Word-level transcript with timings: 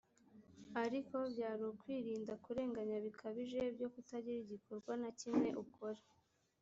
ariko 0.83 1.15
byari 1.33 1.63
ukwirinda 1.71 2.33
kurenganya 2.43 2.97
bikabije 3.05 3.59
byo 3.75 3.87
kutagira 3.93 4.37
igikorwa 4.43 4.93
na 5.01 5.09
kimwe 5.19 5.49
ukora 5.63 6.01